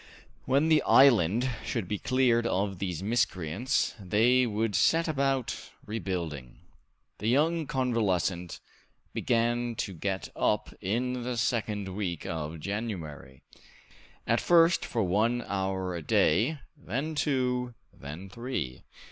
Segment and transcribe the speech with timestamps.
[0.45, 6.57] When the island should be cleared of these miscreants, they would set about rebuilding.
[7.19, 8.59] The young convalescent
[9.13, 13.43] began to get up in the second week of January,
[14.25, 18.81] at first for one hour a day, then two, then three.